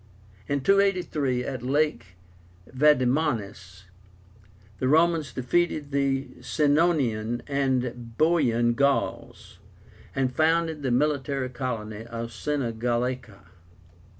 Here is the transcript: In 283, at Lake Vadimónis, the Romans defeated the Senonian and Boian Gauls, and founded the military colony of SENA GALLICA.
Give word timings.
In 0.47 0.61
283, 0.61 1.43
at 1.43 1.61
Lake 1.61 2.15
Vadimónis, 2.67 3.83
the 4.79 4.87
Romans 4.87 5.31
defeated 5.31 5.91
the 5.91 6.27
Senonian 6.41 7.43
and 7.45 8.15
Boian 8.17 8.73
Gauls, 8.75 9.59
and 10.15 10.35
founded 10.35 10.81
the 10.81 10.89
military 10.89 11.49
colony 11.49 12.03
of 12.07 12.33
SENA 12.33 12.71
GALLICA. 12.71 13.41